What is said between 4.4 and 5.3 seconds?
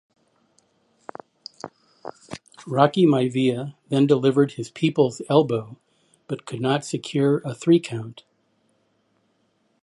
his People's